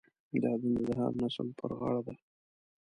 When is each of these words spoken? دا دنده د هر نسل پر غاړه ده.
دا 0.43 0.51
دنده 0.61 0.81
د 0.89 0.91
هر 0.99 1.11
نسل 1.21 1.47
پر 1.59 1.71
غاړه 1.79 2.01
ده. 2.07 2.15